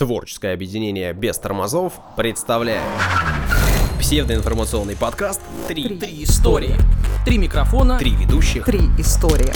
Творческое 0.00 0.54
объединение 0.54 1.12
без 1.12 1.38
тормозов 1.38 1.92
представляет 2.16 2.80
псевдоинформационный 3.98 4.96
подкаст 4.96 5.42
«Три, 5.68 5.98
Три 5.98 6.24
истории. 6.24 6.74
Три 7.26 7.36
микрофона. 7.36 7.98
Три 7.98 8.12
ведущих». 8.12 8.64
Три 8.64 8.80
истории. 8.96 9.52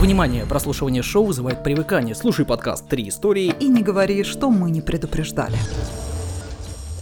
Внимание, 0.00 0.46
прослушивание 0.46 1.04
шоу 1.04 1.26
вызывает 1.26 1.62
привыкание. 1.62 2.16
Слушай 2.16 2.44
подкаст 2.44 2.88
Три 2.88 3.08
истории. 3.08 3.54
И 3.60 3.68
не 3.68 3.84
говори, 3.84 4.24
что 4.24 4.50
мы 4.50 4.68
не 4.72 4.80
предупреждали. 4.80 5.56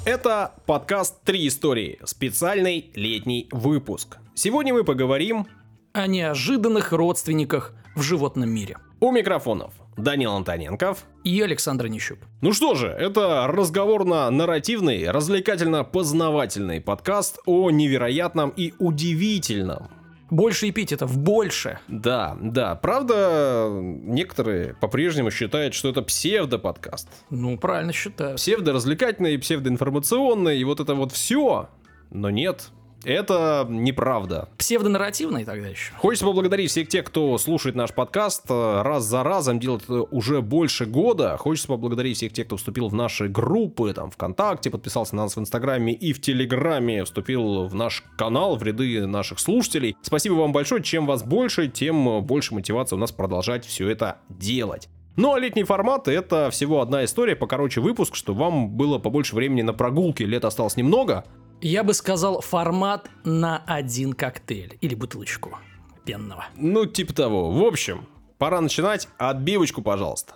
Это 0.04 0.52
подкаст 0.66 1.22
«Три 1.22 1.48
истории», 1.48 1.98
специальный 2.04 2.90
летний 2.94 3.48
выпуск. 3.52 4.18
Сегодня 4.34 4.74
мы 4.74 4.84
поговорим 4.84 5.46
о 5.94 6.06
неожиданных 6.06 6.92
родственниках 6.92 7.72
в 7.96 8.02
животном 8.02 8.50
мире. 8.50 8.76
у 9.00 9.12
микрофонов 9.12 9.72
Данил 9.96 10.32
Антоненков. 10.32 11.04
И 11.24 11.40
Александр 11.40 11.86
Нищук. 11.88 12.18
Ну 12.40 12.52
что 12.52 12.74
же, 12.74 12.88
это 12.88 13.46
разговорно-нарративный, 13.48 15.10
развлекательно-познавательный 15.10 16.80
подкаст 16.80 17.38
о 17.46 17.70
невероятном 17.70 18.50
и 18.50 18.72
удивительном. 18.78 19.90
Больше 20.30 20.70
эпитетов, 20.70 21.18
больше. 21.18 21.80
Да, 21.88 22.36
да. 22.40 22.76
Правда, 22.76 23.68
некоторые 23.72 24.74
по-прежнему 24.74 25.32
считают, 25.32 25.74
что 25.74 25.88
это 25.88 26.02
псевдоподкаст. 26.02 27.08
Ну, 27.30 27.58
правильно 27.58 27.92
считаю. 27.92 28.36
Псевдоразвлекательный, 28.36 29.38
псевдоинформационный, 29.38 30.58
и 30.58 30.64
вот 30.64 30.78
это 30.78 30.94
вот 30.94 31.10
все. 31.10 31.68
Но 32.10 32.30
нет, 32.30 32.70
это 33.04 33.66
неправда. 33.68 34.48
Псевдонарративный 34.58 35.44
тогда 35.44 35.68
еще. 35.68 35.92
Хочется 35.96 36.26
поблагодарить 36.26 36.70
всех 36.70 36.88
тех, 36.88 37.04
кто 37.04 37.36
слушает 37.38 37.74
наш 37.74 37.92
подкаст 37.92 38.44
э, 38.48 38.82
раз 38.82 39.04
за 39.04 39.22
разом, 39.22 39.58
делает 39.58 39.84
уже 39.88 40.42
больше 40.42 40.86
года. 40.86 41.36
Хочется 41.36 41.68
поблагодарить 41.68 42.16
всех 42.16 42.32
тех, 42.32 42.46
кто 42.46 42.56
вступил 42.56 42.88
в 42.88 42.94
наши 42.94 43.28
группы, 43.28 43.92
там, 43.94 44.10
ВКонтакте, 44.10 44.70
подписался 44.70 45.16
на 45.16 45.22
нас 45.22 45.36
в 45.36 45.40
Инстаграме 45.40 45.92
и 45.92 46.12
в 46.12 46.20
Телеграме, 46.20 47.04
вступил 47.04 47.66
в 47.66 47.74
наш 47.74 48.04
канал, 48.16 48.56
в 48.56 48.62
ряды 48.62 49.06
наших 49.06 49.38
слушателей. 49.38 49.96
Спасибо 50.02 50.34
вам 50.34 50.52
большое. 50.52 50.82
Чем 50.82 51.06
вас 51.06 51.22
больше, 51.22 51.68
тем 51.68 52.24
больше 52.24 52.54
мотивации 52.54 52.96
у 52.96 52.98
нас 52.98 53.12
продолжать 53.12 53.64
все 53.64 53.88
это 53.88 54.18
делать. 54.28 54.88
Ну 55.16 55.34
а 55.34 55.40
летний 55.40 55.64
формат 55.64 56.08
это 56.08 56.50
всего 56.50 56.80
одна 56.80 57.04
история, 57.04 57.36
покороче 57.36 57.80
выпуск, 57.80 58.14
чтобы 58.14 58.40
вам 58.40 58.70
было 58.70 58.98
побольше 58.98 59.34
времени 59.34 59.62
на 59.62 59.72
прогулки, 59.72 60.22
лет 60.22 60.44
осталось 60.44 60.76
немного. 60.76 61.24
Я 61.60 61.84
бы 61.84 61.92
сказал, 61.94 62.40
формат 62.40 63.10
на 63.24 63.62
один 63.66 64.12
коктейль 64.14 64.78
или 64.80 64.94
бутылочку 64.94 65.58
пенного. 66.04 66.46
Ну, 66.56 66.86
типа 66.86 67.12
того. 67.14 67.50
В 67.50 67.62
общем, 67.64 68.06
пора 68.38 68.60
начинать. 68.60 69.08
Отбивочку, 69.18 69.82
пожалуйста. 69.82 70.34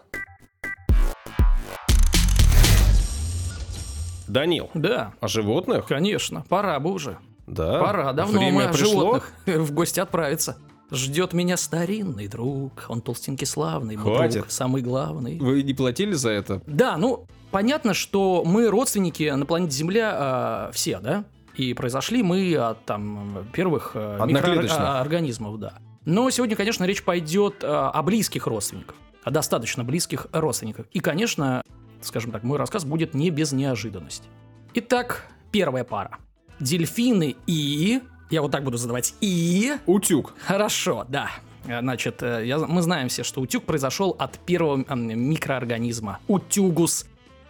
Данил, 4.28 4.70
Да, 4.74 5.12
о 5.20 5.28
животных? 5.28 5.86
конечно, 5.86 6.44
пора 6.48 6.80
бы 6.80 6.90
уже. 6.92 7.18
Да. 7.46 7.78
Пора, 7.80 8.12
давно 8.14 8.38
Время 8.38 8.52
мы 8.52 8.64
о 8.64 8.72
пришло? 8.72 8.90
животных 8.90 9.32
в 9.46 9.72
гости 9.72 10.00
отправиться. 10.00 10.56
Ждет 10.90 11.32
меня 11.32 11.56
старинный 11.56 12.28
друг, 12.28 12.86
он 12.88 13.00
толстенький 13.00 13.46
славный, 13.46 13.96
мой 13.96 14.16
Хватит. 14.16 14.34
друг, 14.34 14.50
самый 14.50 14.82
главный. 14.82 15.38
Вы 15.38 15.62
не 15.62 15.74
платили 15.74 16.12
за 16.12 16.30
это? 16.30 16.62
Да, 16.66 16.96
ну, 16.96 17.26
понятно, 17.50 17.94
что 17.94 18.42
мы 18.44 18.68
родственники 18.68 19.30
на 19.30 19.46
планете 19.46 19.72
Земля 19.72 20.12
а, 20.14 20.70
все, 20.72 21.00
да? 21.00 21.24
И 21.56 21.72
произошли 21.72 22.22
мы 22.22 22.54
от 22.56 22.84
там 22.84 23.48
первых 23.52 23.92
а, 23.94 24.18
Одноклеточных. 24.22 24.72
микроорганизмов, 24.72 25.58
да. 25.58 25.78
Но 26.04 26.28
сегодня, 26.30 26.54
конечно, 26.54 26.84
речь 26.84 27.02
пойдет 27.02 27.62
а, 27.62 27.90
о 27.90 28.02
близких 28.02 28.46
родственниках, 28.46 28.96
о 29.24 29.30
достаточно 29.30 29.84
близких 29.84 30.26
родственниках. 30.32 30.86
И, 30.92 31.00
конечно, 31.00 31.62
скажем 32.02 32.30
так, 32.30 32.42
мой 32.42 32.58
рассказ 32.58 32.84
будет 32.84 33.14
не 33.14 33.30
без 33.30 33.52
неожиданности. 33.52 34.28
Итак, 34.74 35.26
первая 35.50 35.84
пара. 35.84 36.18
Дельфины 36.60 37.36
и... 37.46 38.00
Я 38.30 38.42
вот 38.42 38.50
так 38.50 38.64
буду 38.64 38.76
задавать. 38.76 39.14
И... 39.20 39.72
Утюг. 39.86 40.34
Хорошо, 40.44 41.06
да. 41.08 41.30
Значит, 41.64 42.22
э, 42.22 42.42
я- 42.46 42.58
мы 42.58 42.82
знаем 42.82 43.08
все, 43.08 43.22
что 43.22 43.40
утюг 43.40 43.64
произошел 43.64 44.14
от 44.18 44.38
первого 44.38 44.76
микроорганизма. 44.94 46.18
Утюгус 46.28 47.06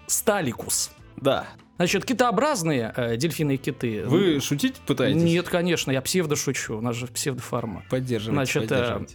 сталикус. 0.06 0.90
Да. 1.16 1.46
Значит, 1.76 2.04
китообразные 2.04 2.92
э, 2.96 3.16
дельфины 3.16 3.54
и 3.54 3.56
киты. 3.56 4.04
Вы 4.06 4.40
шутить 4.40 4.76
пытаетесь? 4.86 5.20
Нет, 5.22 5.48
конечно, 5.48 5.90
я 5.90 6.00
псевдо 6.00 6.36
шучу, 6.36 6.78
у 6.78 6.80
нас 6.80 6.94
же 6.94 7.06
псевдоформат. 7.08 7.88
Поддерживайте, 7.88 8.52
Значит, 8.60 8.72
э. 8.72 9.06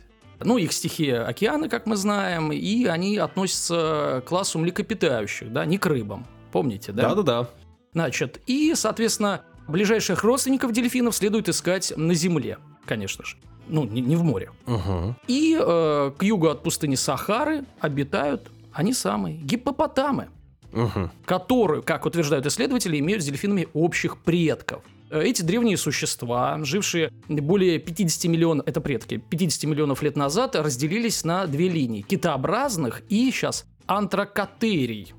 Ну, 0.42 0.58
их 0.58 0.72
стихия 0.74 1.26
океаны, 1.26 1.70
как 1.70 1.86
мы 1.86 1.96
знаем, 1.96 2.52
и 2.52 2.86
они 2.86 3.18
относятся 3.18 4.22
к 4.26 4.30
классу 4.30 4.60
млекопитающих, 4.60 5.52
да, 5.52 5.66
не 5.66 5.78
к 5.78 5.86
рыбам. 5.86 6.26
Помните, 6.52 6.92
да? 6.92 7.10
Да-да-да. 7.10 7.50
Значит, 7.94 8.42
и, 8.46 8.74
соответственно, 8.76 9.42
ближайших 9.70 10.24
родственников 10.24 10.72
дельфинов 10.72 11.16
следует 11.16 11.50
искать 11.50 11.94
на 11.96 12.14
Земле, 12.14 12.58
конечно 12.86 13.26
же. 13.26 13.38
Ну, 13.68 13.86
не, 13.86 14.02
не 14.02 14.16
в 14.16 14.24
море. 14.24 14.52
Угу. 14.66 15.16
И 15.28 15.58
э, 15.60 16.12
к 16.18 16.24
югу 16.24 16.48
от 16.48 16.64
пустыни 16.64 16.96
Сахары 16.96 17.66
обитают 17.80 18.52
они 18.74 18.94
самые, 18.94 19.38
гиппопотамы, 19.38 20.30
Угу. 20.72 21.10
которые, 21.26 21.82
как 21.82 22.06
утверждают 22.06 22.46
исследователи, 22.46 23.00
имеют 23.00 23.24
с 23.24 23.26
дельфинами 23.26 23.68
общих 23.74 24.18
предков. 24.18 24.84
Э, 25.10 25.24
Эти 25.24 25.42
древние 25.42 25.78
существа, 25.78 26.60
жившие 26.64 27.12
более 27.28 27.80
50 27.80 28.26
миллионов, 28.26 28.68
это 28.68 28.80
предки, 28.80 29.18
50 29.18 29.64
миллионов 29.70 30.04
лет 30.04 30.16
назад, 30.16 30.56
разделились 30.56 31.24
на 31.24 31.48
две 31.48 31.70
линии. 31.70 32.02
Китообразных 32.04 33.02
и 33.10 33.32
сейчас 33.32 33.66
антрокотерий. 33.88 35.14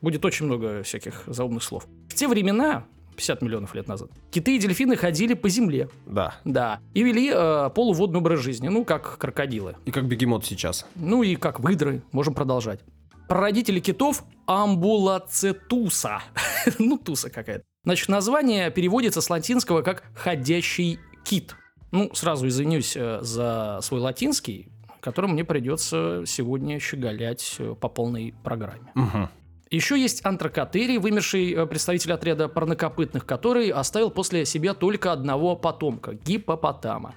Будет 0.00 0.24
очень 0.24 0.46
много 0.46 0.82
всяких 0.82 1.24
заумных 1.26 1.62
слов. 1.62 1.86
В 2.08 2.14
те 2.14 2.28
времена, 2.28 2.84
50 3.16 3.42
миллионов 3.42 3.74
лет 3.74 3.88
назад, 3.88 4.10
киты 4.30 4.56
и 4.56 4.58
дельфины 4.58 4.96
ходили 4.96 5.34
по 5.34 5.48
земле, 5.48 5.88
Да. 6.06 6.34
да, 6.44 6.80
и 6.94 7.02
вели 7.02 7.30
э, 7.34 7.70
полуводный 7.74 8.20
образ 8.20 8.40
жизни, 8.40 8.68
ну, 8.68 8.84
как 8.84 9.18
крокодилы. 9.18 9.76
И 9.84 9.90
как 9.90 10.06
бегемот 10.06 10.44
сейчас. 10.44 10.86
Ну 10.94 11.22
и 11.22 11.36
как 11.36 11.60
выдры, 11.60 12.02
можем 12.12 12.34
продолжать. 12.34 12.80
Прародители 13.28 13.80
китов 13.80 14.22
амбулацетуса. 14.46 16.20
ну, 16.78 16.98
туса 16.98 17.30
какая-то. 17.30 17.64
Значит, 17.84 18.08
название 18.08 18.70
переводится 18.70 19.20
с 19.20 19.30
латинского 19.30 19.82
как 19.82 20.04
«ходящий 20.14 20.98
кит». 21.24 21.56
Ну, 21.92 22.10
сразу 22.14 22.46
извинюсь 22.48 22.96
э, 22.96 23.18
за 23.22 23.78
свой 23.82 24.00
латинский, 24.00 24.68
которым 25.00 25.32
мне 25.32 25.44
придется 25.44 26.24
сегодня 26.26 26.80
щеголять 26.80 27.56
э, 27.58 27.74
по 27.80 27.88
полной 27.88 28.34
программе. 28.42 28.92
Угу. 28.96 29.28
Еще 29.70 30.00
есть 30.00 30.24
антрокотерий, 30.24 30.98
вымерший 30.98 31.52
э, 31.52 31.66
представитель 31.66 32.12
отряда 32.12 32.48
парнокопытных, 32.48 33.26
который 33.26 33.70
оставил 33.70 34.10
после 34.10 34.44
себя 34.44 34.74
только 34.74 35.12
одного 35.12 35.56
потомка– 35.56 36.14
гиппопотама. 36.26 37.14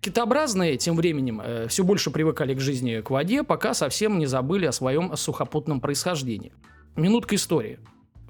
Китообразные 0.00 0.78
тем 0.78 0.96
временем 0.96 1.68
все 1.68 1.84
больше 1.84 2.10
привыкали 2.10 2.54
к 2.54 2.60
жизни 2.60 3.02
к 3.02 3.10
воде, 3.10 3.42
пока 3.42 3.74
совсем 3.74 4.18
не 4.18 4.24
забыли 4.24 4.64
о 4.64 4.72
своем 4.72 5.14
сухопутном 5.14 5.82
происхождении. 5.82 6.54
Минутка 6.96 7.34
истории. 7.34 7.80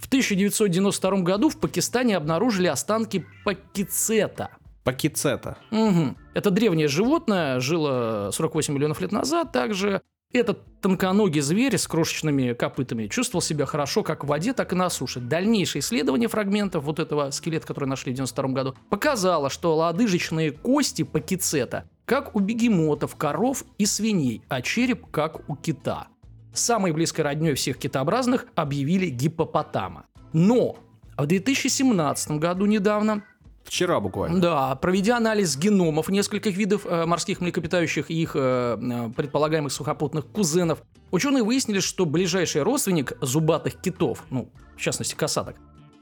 В 0.01 0.09
1992 0.09 1.21
году 1.21 1.49
в 1.49 1.61
Пакистане 1.61 2.17
обнаружили 2.17 2.67
останки 2.67 3.25
пакицета– 3.45 4.51
Пакицета. 4.85 5.59
Мгм. 5.71 6.17
Это 6.33 6.51
древнее 6.51 6.89
животное, 6.89 7.61
жило 7.61 8.31
48 8.33 8.75
миллионов 8.75 9.01
лет 9.01 9.13
назад 9.13 9.53
также. 9.53 10.03
Этот 10.33 10.61
тонконогий 10.81 11.41
зверь 11.41 11.77
с 11.77 11.89
крошечными 11.89 12.53
копытами 12.53 13.09
чувствовал 13.09 13.43
себя 13.43 13.67
хорошо 13.67 14.05
как 14.05 14.23
в 14.23 14.29
воде, 14.29 14.53
так 14.53 14.73
и 14.73 14.77
на 14.77 14.89
суше. 14.89 15.19
Дальнейшее 15.19 15.81
исследование 15.81 16.29
фрагментов 16.29 16.85
вот 16.85 17.01
этого 17.01 17.31
скелета, 17.31 17.67
который 17.67 17.87
нашли 17.87 18.13
в 18.13 18.15
92 18.15 18.49
году, 18.51 18.77
показало, 18.91 19.51
что 19.51 19.75
лодыжечные 19.75 20.53
кости 20.53 21.03
пакицета 21.03 21.89
как 22.05 22.37
у 22.37 22.41
бегемотов, 22.41 23.17
коров 23.17 23.65
и 23.79 23.87
свиней, 23.87 24.43
а 24.49 24.63
череп 24.63 25.11
как 25.11 25.49
у 25.49 25.57
кита. 25.57 26.09
Самой 26.53 26.93
близкой 26.93 27.23
родней 27.23 27.55
всех 27.55 27.79
китообразных 27.79 28.47
объявили 28.55 29.07
гиппопотама. 29.07 30.07
Но 30.33 30.77
в 31.17 31.27
2017 31.27 32.33
году 32.33 32.67
недавно 32.67 33.25
Вчера 33.65 34.01
буквально. 34.01 34.41
да, 34.41 34.75
проведя 34.77 35.17
анализ 35.17 35.57
геномов 35.57 36.09
нескольких 36.09 36.57
видов 36.57 36.87
э, 36.87 37.07
морских 37.07 37.41
млекопитающих 37.41 38.11
и 38.11 38.23
их 38.23 38.33
э, 38.35 38.79
э, 38.81 39.11
предполагаемых 39.17 39.73
сухопутных 39.73 40.27
кузенов, 40.27 40.83
ученые 41.11 41.45
выяснили, 41.45 41.81
что 41.81 42.05
ближайший 42.07 42.63
родственник 42.63 43.13
зубатых 43.21 43.81
китов, 43.81 44.25
ну, 44.31 44.51
в 44.77 44.81
частности, 44.81 45.15
касаток, 45.15 45.57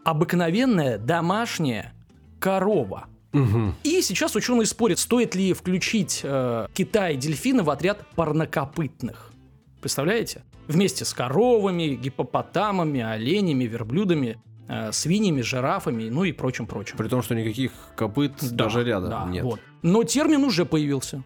обыкновенная 0.04 0.98
домашняя 0.98 1.92
корова. 2.38 3.06
Угу. 3.32 3.74
И 3.82 4.00
сейчас 4.00 4.34
ученые 4.34 4.66
спорят, 4.66 4.98
стоит 4.98 5.34
ли 5.34 5.52
включить 5.52 6.20
э, 6.22 6.66
кита 6.72 7.10
и 7.10 7.16
дельфина 7.16 7.62
в 7.62 7.70
отряд 7.70 8.06
парнокопытных. 8.14 9.32
Представляете? 9.80 10.44
Вместе 10.66 11.04
с 11.04 11.12
коровами, 11.12 11.94
гиппопотамами, 11.94 13.00
оленями, 13.00 13.64
верблюдами, 13.64 14.40
э, 14.68 14.92
свиньями, 14.92 15.40
жирафами, 15.40 16.08
ну 16.08 16.24
и 16.24 16.32
прочим-прочим. 16.32 16.96
При 16.96 17.08
том, 17.08 17.22
что 17.22 17.34
никаких 17.34 17.72
копыт 17.96 18.32
Да, 18.40 18.64
даже 18.64 18.84
рядом 18.84 19.10
да, 19.10 19.24
нет. 19.26 19.44
вот. 19.44 19.60
Но 19.82 20.04
термин 20.04 20.44
уже 20.44 20.64
появился. 20.64 21.22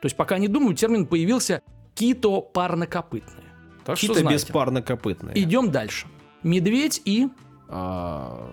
То 0.00 0.06
есть 0.06 0.16
пока 0.16 0.38
не 0.38 0.48
думаю, 0.48 0.74
термин 0.74 1.06
появился 1.06 1.62
кито-парнокопытные. 1.94 3.44
Так 3.84 3.96
что 3.96 4.06
Какие-то 4.08 4.20
знаете. 4.20 4.44
беспарнокопытные. 4.46 5.42
Идем 5.42 5.70
дальше. 5.70 6.06
Медведь 6.42 7.02
и 7.04 7.28
А, 7.68 8.50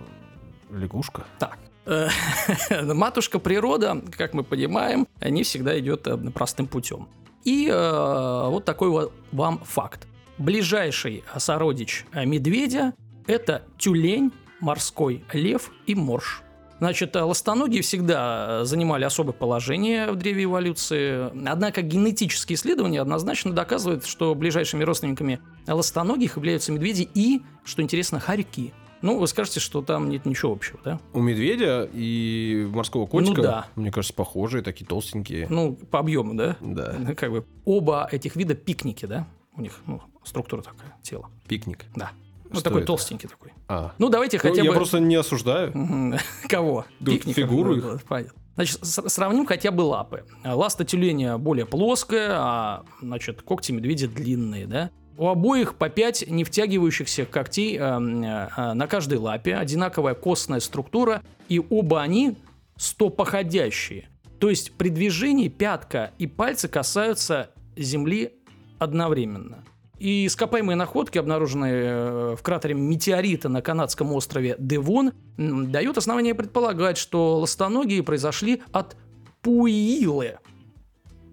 лягушка. 0.72 1.26
Так. 1.40 1.60
Э, 1.86 2.08
Матушка 2.94 3.40
природа, 3.40 4.02
как 4.12 4.34
мы 4.34 4.44
понимаем, 4.44 5.08
не 5.22 5.44
всегда 5.44 5.78
идет 5.80 6.08
э, 6.08 6.18
простым 6.32 6.68
путем. 6.68 7.08
И 7.44 7.68
э, 7.68 8.48
вот 8.50 8.66
такой 8.66 8.90
вот 8.90 9.14
вам 9.32 9.60
факт. 9.60 10.08
Ближайший 10.38 11.24
сородич 11.38 12.06
э, 12.14 12.26
медведя– 12.26 12.94
это 13.28 13.64
тюлень, 13.78 14.32
морской 14.60 15.24
лев 15.34 15.72
и 15.86 15.96
морж. 15.96 16.44
Значит, 16.80 17.16
э, 17.16 17.22
ластоногие 17.22 17.84
всегда 17.84 18.62
э, 18.62 18.66
занимали 18.66 19.04
особое 19.04 19.34
положение 19.34 20.12
в 20.12 20.16
древе 20.16 20.46
эволюции. 20.46 21.30
Однако 21.48 21.84
генетические 21.84 22.56
исследования 22.56 23.00
однозначно 23.02 23.54
доказывают, 23.54 24.04
что 24.06 24.34
ближайшими 24.34 24.84
родственниками 24.84 25.40
ластоногих 25.68 26.38
являются 26.38 26.72
медведи 26.72 27.08
и, 27.14 27.44
что 27.64 27.84
интересно, 27.84 28.20
хорьки. 28.20 28.74
Ну, 29.04 29.20
вы 29.20 29.28
скажете, 29.28 29.60
что 29.60 29.82
там 29.84 30.10
нет 30.10 30.26
ничего 30.26 30.54
общего, 30.54 30.80
да? 30.84 31.00
У 31.14 31.22
медведя 31.22 31.88
и 31.92 32.68
морского 32.72 33.06
котика, 33.06 33.38
Ну 33.38 33.44
да. 33.44 33.68
мне 33.76 33.92
кажется, 33.92 34.16
похожие, 34.16 34.64
такие 34.64 34.86
толстенькие. 34.86 35.48
Ну, 35.50 35.76
по 35.76 36.00
объему, 36.00 36.34
да? 36.34 36.56
Да, 36.62 36.96
Как 37.18 37.32
бы 37.32 37.46
оба 37.66 38.08
этих 38.12 38.36
вида 38.36 38.56
пикники, 38.56 39.06
да? 39.06 39.28
У 39.56 39.62
них 39.62 39.82
ну, 39.86 40.02
структура 40.24 40.62
такая, 40.62 40.96
тело. 41.04 41.30
пикник. 41.48 41.86
Да. 41.96 42.12
Ну, 42.52 42.60
Что 42.60 42.64
такой 42.66 42.82
это? 42.82 42.88
толстенький 42.88 43.30
такой. 43.30 43.54
А. 43.68 43.94
Ну, 43.98 44.10
давайте 44.10 44.38
Ну, 44.38 44.42
хотя 44.50 44.62
я 44.62 44.70
бы... 44.72 44.76
просто 44.76 45.00
не 45.00 45.16
осуждаю. 45.16 45.72
Кого? 46.50 46.86
Да, 47.00 47.12
Пикников. 47.12 47.36
фигуру 47.36 47.76
их. 47.76 48.04
Понятно. 48.04 48.40
Значит, 48.56 48.80
сравним 48.84 49.46
хотя 49.46 49.72
бы 49.72 49.82
лапы. 49.82 50.26
Ласта 50.44 50.84
тюленя 50.84 51.38
более 51.38 51.66
плоская, 51.66 52.30
а 52.34 52.84
значит, 53.02 53.42
когти 53.42 53.72
медведя 53.72 54.08
длинные, 54.10 54.68
да? 54.68 54.92
У 55.18 55.28
обоих 55.28 55.76
по 55.76 55.88
5 55.90 56.26
не 56.28 56.44
втягивающихся 56.44 57.26
когтей 57.26 57.78
э, 57.78 57.82
э, 57.82 58.74
на 58.74 58.88
каждой 58.88 59.20
лапе, 59.20 59.56
одинаковая 59.56 60.16
костная 60.16 60.60
структура, 60.60 61.22
и 61.48 61.62
оба 61.70 62.02
они 62.02 62.38
стопоходящие. 62.78 64.10
То 64.40 64.50
есть 64.50 64.74
при 64.74 64.90
движении 64.90 65.48
пятка 65.48 66.12
и 66.18 66.28
пальцы 66.28 66.68
касаются 66.68 67.52
земли 67.78 68.34
одновременно. 68.80 69.64
И 70.02 70.26
ископаемые 70.26 70.76
находки, 70.76 71.20
обнаруженные 71.20 71.84
э, 71.84 72.36
в 72.36 72.42
кратере 72.42 72.74
метеорита 72.74 73.50
на 73.50 73.62
канадском 73.62 74.12
острове 74.14 74.56
Девон, 74.58 75.12
дают 75.38 75.96
основание 75.96 76.34
предполагать, 76.34 76.98
что 76.98 77.38
ластоногие 77.38 78.02
произошли 78.02 78.64
от 78.72 78.98
пуилы. 79.44 80.40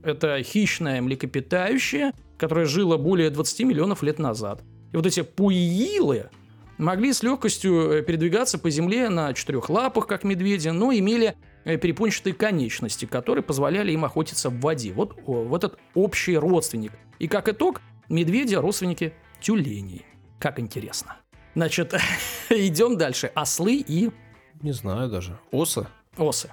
Это 0.03 0.43
хищное 0.43 1.00
млекопитающее, 1.00 2.12
которое 2.37 2.67
жило 2.67 2.99
более 2.99 3.31
20 3.31 3.61
миллионов 3.61 4.03
лет 4.03 4.19
назад. 4.19 4.61
И 4.93 4.97
вот 4.99 5.06
эти 5.06 5.23
пуилы 5.23 6.26
могли 6.76 7.14
с 7.14 7.23
легкостью 7.23 7.91
э, 7.91 8.03
передвигаться 8.03 8.59
по 8.59 8.69
земле 8.69 9.09
на 9.09 9.32
четырех 9.32 9.71
лапах, 9.71 10.06
как 10.06 10.25
медведи, 10.25 10.69
но 10.69 10.93
имели 10.93 11.37
э, 11.64 11.79
перепончатые 11.79 12.35
конечности, 12.35 13.06
которые 13.06 13.43
позволяли 13.43 13.93
им 13.93 14.05
охотиться 14.05 14.50
в 14.50 14.61
воде. 14.61 14.93
Вот, 14.93 15.19
вот 15.25 15.64
этот 15.64 15.79
общий 15.94 16.37
родственник. 16.37 16.93
И 17.19 17.29
как 17.29 17.49
итог, 17.49 17.81
медведи– 18.09 18.55
родственники 18.57 19.13
тюленей. 19.41 20.05
Как 20.39 20.59
интересно. 20.61 21.17
Значит, 21.55 21.95
идем 22.51 22.97
дальше. 22.97 23.31
Ослы 23.35 23.77
и 23.87 24.11
Не 24.61 24.73
знаю 24.73 25.11
даже. 25.11 25.39
Оса? 25.51 25.89
осы. 26.17 26.51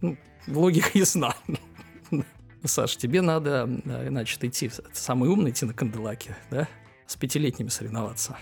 Ну, 0.00 0.16
логика 0.46 0.90
ясна. 0.94 1.34
Саш, 2.64 2.96
тебе 2.96 3.22
надо, 3.22 3.68
значит, 3.84 4.44
идти, 4.44 4.68
ты 4.68 4.82
самый 4.92 5.30
умный, 5.30 5.50
идти 5.50 5.64
на 5.64 5.72
канделаке, 5.72 6.36
да? 6.50 6.68
С 7.06 7.16
пятилетними 7.16 7.68
соревноваться. 7.68 8.36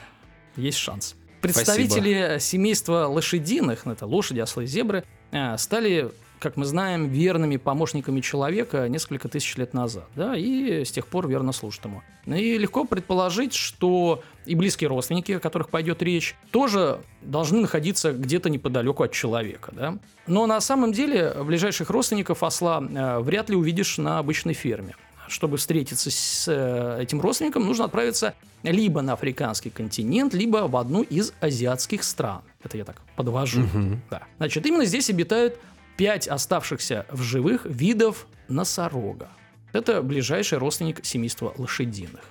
Есть 0.57 0.79
шанс. 0.79 1.15
Представители 1.41 2.39
семейства 2.41 3.07
лошадиных, 3.07 3.87
ну, 3.87 3.93
это 3.93 4.07
лошади, 4.07 4.41
ослы, 4.41 4.67
зебры, 4.67 5.05
э, 5.31 5.57
стали, 5.57 6.11
как 6.38 6.56
мы 6.56 6.64
знаем, 6.64 7.08
верными 7.08 7.56
помощниками 7.56 8.20
человека 8.20 8.88
несколько 8.88 9.29
тысяч 9.29 9.56
лет 9.56 9.75
назад, 9.75 10.06
да, 10.14 10.37
и 10.37 10.85
с 10.85 10.90
тех 10.90 11.06
пор 11.06 11.29
верно 11.29 11.52
служат 11.52 11.85
ему. 11.85 12.02
И 12.26 12.58
легко 12.58 12.85
предположить, 12.85 13.55
что 13.55 14.23
и 14.46 14.55
близкие 14.55 14.88
родственники, 14.88 15.32
о 15.32 15.40
которых 15.40 15.70
пойдет 15.70 16.02
речь, 16.02 16.37
тоже 16.50 17.00
должны 17.23 17.61
находиться 17.61 18.12
где-то 18.12 18.50
неподалеку 18.50 19.02
от 19.02 19.12
человека, 19.12 19.73
да. 19.75 19.99
Но 20.26 20.46
на 20.46 20.61
самом 20.61 20.93
деле 20.93 21.35
ближайших 21.43 21.90
родственников 21.90 22.43
осла 22.43 22.82
э, 22.82 23.20
вряд 23.20 23.50
ли 23.50 23.56
увидишь 23.56 23.99
на 23.99 24.19
обычной 24.19 24.55
ферме 24.55 24.94
чтобы 25.31 25.56
встретиться 25.58 26.11
с 26.11 26.49
э, 26.49 27.02
этим 27.02 27.20
родственником, 27.20 27.67
нужно 27.67 27.85
отправиться 27.85 28.35
либо 28.62 29.02
на 29.02 29.12
африканский 29.12 29.70
континент, 29.70 30.35
либо 30.35 30.69
в 30.69 30.76
одну 30.76 31.02
из 31.02 31.32
азиатских 31.40 32.02
стран. 32.02 32.43
Это 32.62 32.76
я 32.76 32.85
так 32.85 33.00
подвожу. 33.14 33.62
Да. 34.11 34.23
Значит, 34.38 34.67
именно 34.67 34.85
здесь 34.85 35.11
обитают 35.11 35.58
пять 35.99 36.29
оставшихся 36.29 37.06
в 37.11 37.23
живых 37.23 37.67
видов 37.67 38.29
носорога. 38.47 39.29
Это 39.73 40.00
ближайший 40.00 40.59
родственник 40.59 41.05
семейства 41.05 41.53
лошадиных. 41.59 42.23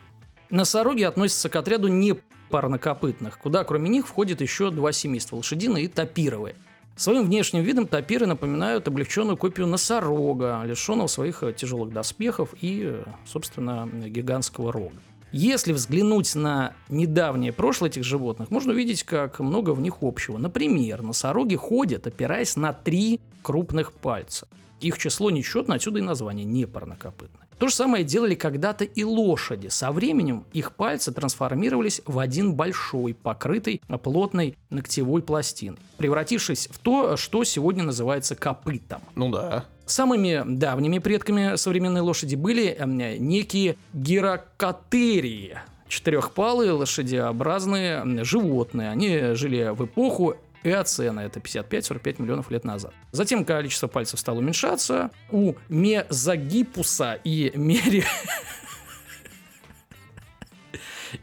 Носороги 0.49 1.03
относятся 1.03 1.49
к 1.49 1.55
отряду 1.57 1.89
непарнокопытных, 1.89 3.37
куда 3.37 3.65
кроме 3.65 3.89
них 3.89 4.07
входит 4.07 4.39
еще 4.39 4.71
два 4.71 4.93
семейства– 4.93 5.35
лошадиные 5.37 5.85
и 5.85 5.87
тапировые. 5.89 6.55
Своим 6.95 7.25
внешним 7.25 7.61
видом 7.61 7.85
тапиры 7.87 8.25
напоминают 8.25 8.87
облегченную 8.87 9.35
копию 9.35 9.67
носорога, 9.67 10.63
лишенного 10.65 11.07
своих 11.07 11.43
э, 11.43 11.53
тяжелых 11.53 11.93
доспехов 11.93 12.55
и, 12.59 12.83
э, 12.85 13.03
собственно, 13.25 13.87
гигантского 13.93 14.71
рога. 14.71 14.95
Если 15.33 15.73
взглянуть 15.73 16.33
на 16.35 16.73
недавнее 16.87 17.51
прошлое 17.51 17.89
этих 17.89 18.03
животных, 18.03 18.49
можно 18.49 18.71
увидеть, 18.71 19.03
как 19.03 19.39
много 19.39 19.71
в 19.71 19.81
них 19.81 19.97
общего. 20.01 20.37
Например, 20.37 21.01
носороги 21.01 21.55
ходят, 21.55 22.07
опираясь 22.07 22.55
на 22.55 22.71
три 22.71 23.19
крупных 23.41 23.93
пальца. 23.93 24.47
Их 24.79 24.97
число 24.97 25.31
нечетно, 25.31 25.75
отсюда 25.75 25.99
и 25.99 26.03
название 26.03 26.45
непарнокопытные. 26.45 27.47
То 27.57 27.67
же 27.67 27.73
самое 27.73 28.03
делали 28.03 28.35
когда-то 28.35 28.83
и 28.83 29.03
лошади. 29.03 29.67
Со 29.69 29.91
временем 29.91 30.45
их 30.53 30.73
пальцы 30.73 31.11
трансформировались 31.11 32.01
в 32.05 32.19
один 32.19 32.53
большой, 32.53 33.15
покрытый 33.15 33.81
плотной 34.03 34.55
ногтевой 34.69 35.23
пластиной, 35.23 35.79
превратившись 35.97 36.67
в 36.71 36.77
то, 36.77 37.17
что 37.17 37.43
сегодня 37.43 37.83
называется 37.83 38.35
копытом. 38.35 39.01
Ну 39.15 39.31
да. 39.31 39.65
Самыми 39.87 40.43
давними 40.45 40.99
предками 40.99 41.55
современной 41.55 42.01
лошади 42.01 42.35
были 42.35 42.67
эм, 42.67 42.97
некие 42.97 43.77
гирокотерии, 43.93 45.57
четырехпалые 45.87 46.73
лошадеобразные 46.73 47.93
м, 47.93 48.23
животные. 48.25 48.91
Они 48.91 49.33
жили 49.33 49.73
в 49.73 49.85
эпоху 49.85 50.35
Эоцена, 50.69 51.21
это 51.21 51.39
55-45 51.39 52.21
миллионов 52.21 52.51
лет 52.51 52.63
назад. 52.63 52.93
Затем 53.11 53.45
количество 53.45 53.87
пальцев 53.87 54.19
стало 54.19 54.39
уменьшаться. 54.39 55.11
У 55.31 55.53
мезогипуса 55.69 57.13
и 57.23 57.51
мери... 57.55 58.03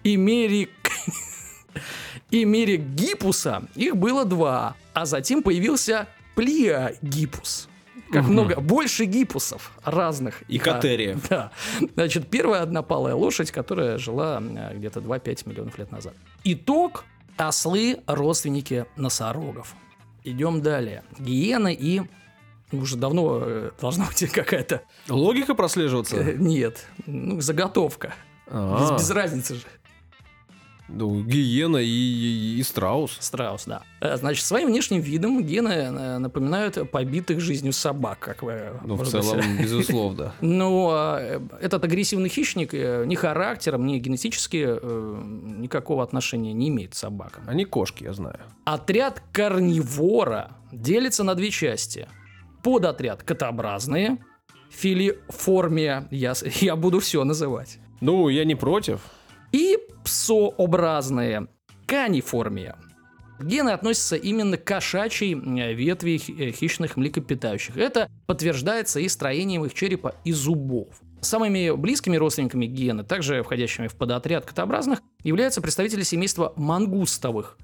и 0.02 0.16
мери... 0.16 0.68
и 2.30 2.44
меригипуса 2.44 3.64
их 3.74 3.96
было 3.96 4.24
два, 4.24 4.76
а 4.92 5.06
затем 5.06 5.42
появился 5.42 6.08
плиогипус. 6.34 7.68
Как 8.12 8.24
Мгм. 8.24 8.32
много, 8.32 8.60
больше 8.60 9.06
гипусов 9.06 9.72
разных. 9.82 10.42
И 10.48 10.58
Да. 10.58 10.64
котерия. 10.74 11.18
Да. 11.28 11.50
Значит, 11.94 12.28
первая 12.28 12.62
однопалая 12.62 13.14
лошадь, 13.14 13.50
которая 13.50 13.98
жила 13.98 14.40
э, 14.42 14.76
где-то 14.76 15.00
2-5 15.00 15.48
миллионов 15.48 15.78
лет 15.78 15.90
назад. 15.90 16.14
Итог– 16.44 17.04
ослы– 17.36 18.02
родственники 18.06 18.86
носорогов. 18.96 19.74
Идем 20.22 20.62
далее. 20.62 21.04
Гиены 21.18 21.74
и... 21.74 22.02
Уже 22.72 22.96
давно 22.96 23.40
э, 23.42 23.70
должна 23.80 24.06
быть 24.06 24.30
какая-то... 24.32 24.82
Логика 25.08 25.54
прослеживаться? 25.54 26.22
Нет, 26.36 26.86
ну, 27.06 27.40
заготовка. 27.40 28.14
Без, 28.46 28.52
А, 28.52 28.96
без 28.98 29.10
разницы 29.10 29.54
же. 29.56 29.62
Ну, 30.88 31.22
гиена 31.22 31.78
и, 31.78 31.86
и- 31.86 32.58
и 32.58 32.62
страус. 32.62 33.16
Страус, 33.20 33.64
да. 33.66 33.82
Э, 34.00 34.16
Значит, 34.16 34.44
своим 34.44 34.68
внешним 34.68 35.00
видом 35.00 35.42
гены 35.42 35.68
э, 35.68 36.18
напоминают 36.18 36.90
побитых 36.90 37.40
жизнью 37.40 37.72
собак, 37.72 38.18
как 38.18 38.42
вы... 38.42 38.72
Ну, 38.84 38.96
в 38.96 39.06
целом, 39.08 39.40
безусловно. 39.62 40.32
Но 40.40 41.16
э, 41.20 41.40
этот 41.60 41.84
агрессивный 41.84 42.28
хищник 42.28 42.72
ни 42.72 43.14
характером, 43.14 43.86
ни 43.86 43.98
генетически 43.98 44.78
никакого 45.60 46.02
отношения 46.02 46.52
не 46.52 46.68
имеет 46.68 46.92
к 46.92 46.94
собакам. 46.94 47.44
Они 47.46 47.64
кошки, 47.64 48.04
я 48.04 48.12
знаю. 48.12 48.40
Отряд 48.64 49.22
карнивора 49.32 50.50
делится 50.72 51.24
на 51.24 51.34
две 51.34 51.50
части. 51.50 52.08
Подотряд 52.62 53.22
котообразные, 53.22 54.18
филиформия, 54.70 56.08
я, 56.10 56.34
я 56.60 56.76
буду 56.76 57.00
все 57.00 57.24
называть, 57.24 57.78
Ну, 58.00 58.28
я 58.28 58.44
не 58.44 58.54
против. 58.54 59.00
и 59.52 59.78
псообразные, 60.24 61.48
каниформия. 61.86 62.78
Гены 63.42 63.70
относятся 63.70 64.16
именно 64.16 64.56
к 64.56 64.64
кошачьей 64.64 65.34
ветви 65.74 66.18
э, 66.38 66.50
хищных 66.50 66.96
млекопитающих. 66.96 67.76
Это 67.76 68.08
подтверждается 68.26 69.00
и 69.00 69.08
строением 69.08 69.66
их 69.66 69.74
черепа 69.74 70.14
и 70.24 70.32
зубов. 70.32 70.88
Самыми 71.20 71.76
близкими 71.76 72.16
родственниками 72.16 72.64
гиены, 72.64 73.04
также 73.04 73.42
входящими 73.42 73.86
в 73.86 73.96
подотряд 73.96 74.46
котообразных, 74.46 75.02
являются 75.22 75.60
представители 75.60 76.04
семейства 76.04 76.54
мангустовых. 76.56 77.58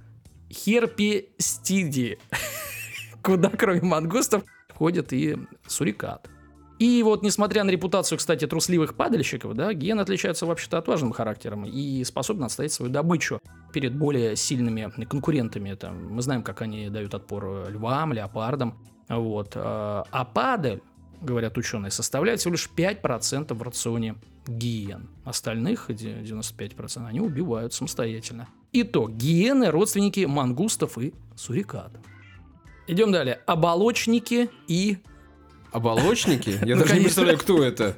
Херпестидии. 0.53 2.19
Куда, 3.23 3.49
кроме 3.49 3.81
мангустов, 3.81 4.45
входит 4.69 5.15
и 5.15 5.39
сурикат. 5.67 6.29
И 6.81 7.03
вот, 7.03 7.23
несмотря 7.23 7.63
на 7.63 7.71
репутацию, 7.71 8.17
кстати, 8.17 8.47
трусливых 8.47 8.97
падальщиков, 8.97 9.55
да, 9.55 9.75
гиены 9.75 10.01
отличаются 10.01 10.47
вообще-то 10.47 10.79
отважным 10.79 11.13
характером 11.13 11.67
и 11.67 12.03
способны 12.05 12.47
отстоять 12.47 12.73
свою 12.73 12.91
добычу 12.91 13.39
перед 13.71 13.95
более 13.95 14.35
сильными 14.35 14.91
конкурентами. 15.05 15.75
Там, 15.75 16.15
мы 16.15 16.23
знаем, 16.23 16.43
как 16.43 16.63
они 16.63 16.89
дают 16.89 17.15
отпор 17.15 17.69
львам, 17.69 18.15
леопардам. 18.15 18.79
Вот. 19.11 19.53
А 19.57 20.31
падаль, 20.33 20.81
говорят 21.21 21.59
ученые, 21.59 21.91
составляет 21.91 22.41
всего 22.41 22.53
лишь 22.53 22.71
5% 22.75 23.53
в 23.53 23.63
рационе 23.63 24.15
гиен. 24.47 25.11
Остальных 25.27 25.91
95% 25.91 27.07
они 27.07 27.21
убивают 27.21 27.75
самостоятельно. 27.75 28.49
Итог. 28.73 29.11
Гиены– 29.11 29.71
родственники 29.71 30.25
мангустов 30.25 30.97
и 30.97 31.13
сурикатов. 31.37 32.01
Идем 32.87 33.13
далее. 33.13 33.41
Оболочники 33.47 34.49
и 34.67 34.97
Оболочники? 35.73 36.59
Я 36.65 36.77
даже 36.77 36.95
не 36.95 37.03
представляю, 37.03 37.39
кто 37.39 37.63
это. 37.63 37.97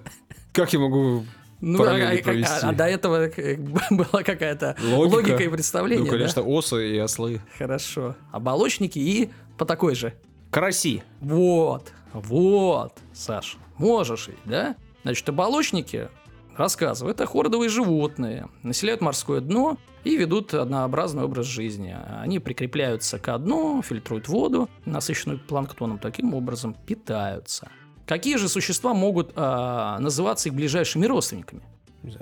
Как 0.53 0.73
я 0.73 0.79
могу 0.79 1.25
ну, 1.65 1.81
а? 1.85 1.93
А, 1.95 2.69
а 2.69 2.73
до 2.73 2.85
этого 2.87 3.31
была 3.91 4.23
какая-то 4.25 4.77
логика, 4.83 5.15
логика 5.15 5.43
и 5.45 5.49
представление, 5.49 6.05
Ну, 6.05 6.11
конечно, 6.11 6.43
да? 6.43 6.49
осы 6.49 6.97
и 6.97 6.99
ослы. 6.99 7.41
Хорошо. 7.57 8.17
Оболочники 8.33 8.99
и 8.99 9.31
по 9.57 9.65
такой 9.65 9.95
же. 9.95 10.13
Караси. 10.51 11.05
Вот, 11.21 11.93
вот, 12.13 12.99
Саш, 13.15 13.57
можешь 13.79 14.29
да? 14.45 14.75
Значит, 15.05 15.29
оболочники, 15.29 16.09
рассказываю, 16.57 17.15
это 17.15 17.27
хордовые 17.27 17.69
животные, 17.69 18.49
населяют 18.63 19.01
морское 19.01 19.41
дно 19.41 19.79
и 20.05 20.17
ведут 20.17 20.55
однообразный 20.55 21.25
образ 21.25 21.47
жизни. 21.47 21.97
Они 22.21 22.39
прикрепляются 22.39 23.19
к 23.19 23.39
дну, 23.39 23.83
фильтруют 23.83 24.29
воду, 24.29 24.69
насыщенную 24.85 25.39
планктоном, 25.39 25.99
таким 25.99 26.35
образом 26.35 26.75
питаются. 26.87 27.69
Какие 28.07 28.37
же 28.37 28.49
существа 28.49 28.95
могут 28.95 29.33
э, 29.37 29.97
называться 30.01 30.49
их 30.49 30.55
ближайшими 30.55 31.07
родственниками? 31.07 31.63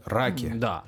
Раки. 0.05 0.53
Да. 0.55 0.85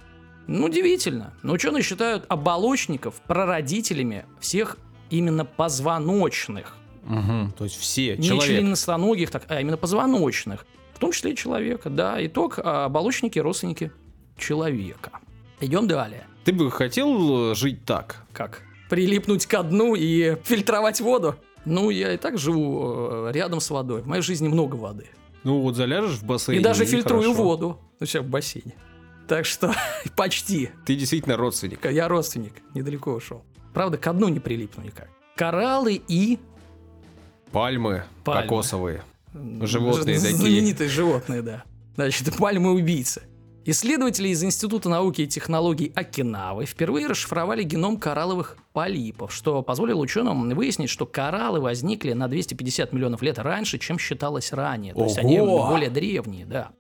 Ну, 0.47 0.67
удивительно. 0.67 1.33
Но 1.43 1.55
ученые 1.55 1.83
считают 1.83 2.27
оболочников 2.29 3.21
прародителями 3.23 4.27
всех 4.39 4.77
именно 5.09 5.45
позвоночных. 5.45 6.77
Угу, 7.05 7.53
то 7.57 7.65
есть 7.65 7.77
все, 7.77 8.17
Не 8.17 8.29
человек. 8.29 8.47
членистоногих, 8.47 9.31
так, 9.31 9.45
а 9.49 9.61
именно 9.61 9.77
позвоночных. 9.77 10.67
В 11.03 11.05
том 11.05 11.11
числе 11.11 11.33
и 11.33 11.37
человека, 11.37 11.91
да. 11.91 12.25
Итог 12.25 12.61
а,– 12.63 12.85
оболочники– 12.87 13.37
родственники 13.41 13.91
человека. 14.39 15.11
Идем 15.61 15.89
далее. 15.89 16.29
Ты 16.45 16.53
бы 16.53 16.71
хотел 16.71 17.57
жить 17.57 17.85
так? 17.85 18.25
Как? 18.33 18.63
Прилипнуть 18.89 19.47
ко 19.47 19.65
дну 19.65 19.97
и 19.97 20.37
фильтровать 20.45 21.01
воду? 21.01 21.35
Ну, 21.65 21.91
я 21.91 22.13
и 22.13 22.17
так 22.19 22.39
живу 22.39 23.27
э, 23.27 23.33
рядом 23.33 23.59
с 23.59 23.69
водой. 23.71 24.03
В 24.03 24.07
моей 24.07 24.23
жизни 24.23 24.47
много 24.47 24.77
воды. 24.77 25.09
Ну, 25.43 25.63
вот 25.63 25.75
заляжешь 25.75 26.19
в 26.19 26.25
бассейн. 26.25 26.61
И 26.61 26.63
даже 26.63 26.85
и 26.85 26.87
фильтрую 26.87 27.23
хорошо. 27.33 27.43
воду. 27.43 27.81
Ну, 27.99 28.07
сейчас 28.07 28.23
в 28.23 28.29
бассейне. 28.29 28.77
Так 29.27 29.45
что 29.45 29.75
почти. 30.15 30.71
Ты 30.87 30.95
действительно 30.95 31.37
родственник. 31.37 31.85
Я 31.85 32.07
родственник. 32.07 32.53
Недалеко 32.75 33.11
ушел. 33.15 33.43
Правда, 33.75 33.99
к 33.99 34.13
дну 34.13 34.29
не 34.29 34.39
прилипну 34.39 34.85
никак. 34.85 35.09
Кораллы 35.35 36.01
и... 36.07 36.39
Пальмы, 37.51 38.05
Пальмы. 38.23 38.43
кокосовые. 38.43 39.03
Животные 39.33 40.19
такие. 40.19 40.37
Знаменитые 40.37 40.89
животные, 40.89 41.43
да. 41.43 41.65
Значит, 41.95 42.37
пальмы-убийцы. 42.39 43.23
Исследователи 43.65 44.29
из 44.29 44.43
Института 44.43 44.89
науки 44.89 45.23
и 45.23 45.27
технологий 45.29 45.93
Окинавы 45.95 46.67
впервые 46.67 47.07
расшифровали 47.07 47.63
геном 47.63 47.97
коралловых 47.97 48.57
полипов, 48.73 49.33
что 49.33 49.63
позволило 49.63 50.01
ученым 50.01 50.51
выяснить, 50.51 50.91
что 50.91 51.07
кораллы 51.07 51.61
возникли 51.61 52.13
на 52.13 52.27
250 52.27 52.93
миллионов 52.93 53.23
лет 53.23 53.39
раньше, 53.39 53.79
чем 53.79 54.01
считалось 54.01 54.53
ранее. 54.53 54.95
То 54.95 55.01
Ого! 55.01 55.07
есть 55.07 55.19
они 55.19 55.39
более 55.39 55.91
древние, 55.91 56.45
да. 56.45 56.73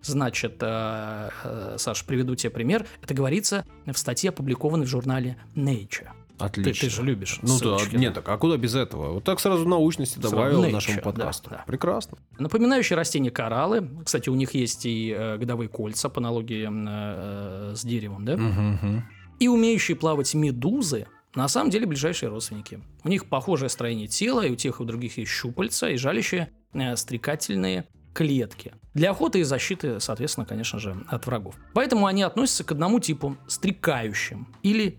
Значит, 0.00 0.58
э, 0.60 1.30
э, 1.42 1.74
Саш, 1.76 2.04
приведу 2.04 2.36
тебе 2.36 2.50
пример. 2.50 2.86
Это 3.02 3.14
говорится 3.14 3.66
в 3.84 3.98
статье, 3.98 4.30
опубликованной 4.30 4.86
в 4.86 4.88
журнале 4.88 5.36
Nature. 5.56 6.10
Отлично. 6.38 6.72
Ты, 6.72 6.80
ты 6.80 6.90
же 6.90 7.02
любишь. 7.02 7.38
Ну 7.42 7.58
да, 7.58 7.78
нет, 7.92 8.14
так 8.14 8.28
а 8.28 8.38
куда 8.38 8.56
без 8.56 8.74
этого? 8.74 9.14
Вот 9.14 9.24
так 9.24 9.40
сразу 9.40 9.66
научности 9.66 10.18
добавил 10.18 10.64
Nature, 10.64 10.72
нашему 10.72 11.00
подкасту. 11.02 11.50
Да, 11.50 11.56
да. 11.56 11.64
Прекрасно. 11.66 12.18
Напоминающие 12.38 12.96
растения 12.96 13.30
кораллы. 13.30 13.88
Кстати, 14.04 14.28
у 14.28 14.34
них 14.34 14.54
есть 14.54 14.86
и 14.86 15.14
э, 15.16 15.36
годовые 15.38 15.68
кольца 15.68 16.08
по 16.08 16.20
аналогии 16.20 16.68
э, 16.68 17.74
с 17.74 17.84
деревом, 17.84 18.24
да? 18.24 18.34
Угу, 18.34 19.02
И 19.40 19.48
умеющие 19.48 19.96
плавать 19.96 20.34
медузы 20.34 21.06
на 21.34 21.48
самом 21.48 21.70
деле 21.70 21.86
ближайшие 21.86 22.30
родственники. 22.30 22.80
У 23.04 23.08
них 23.08 23.26
похожее 23.26 23.68
строение 23.68 24.08
тела, 24.08 24.46
и 24.46 24.50
у 24.50 24.56
тех 24.56 24.80
и 24.80 24.82
у 24.82 24.86
других 24.86 25.18
есть 25.18 25.30
щупальца 25.30 25.88
и 25.88 25.96
жалящие 25.96 26.50
э, 26.72 26.96
стрекательные 26.96 27.86
клетки. 28.14 28.74
Для 28.94 29.10
охоты 29.10 29.40
и 29.40 29.42
защиты, 29.44 30.00
соответственно, 30.00 30.44
конечно 30.44 30.80
же, 30.80 30.96
от 31.08 31.26
врагов. 31.26 31.54
Поэтому 31.74 32.06
они 32.06 32.22
относятся 32.22 32.64
к 32.64 32.72
одному 32.72 32.98
типу– 32.98 33.36
стрекающим 33.46 34.48
или 34.64 34.98